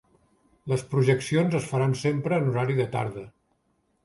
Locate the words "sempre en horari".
2.05-2.79